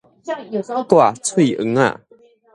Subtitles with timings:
[0.23, 1.99] 掛喙掩仔